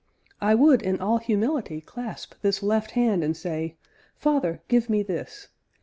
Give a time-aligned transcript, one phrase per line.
[0.41, 3.75] I would in all humility clasp this left hand and say,
[4.17, 5.49] 'Father, give me this!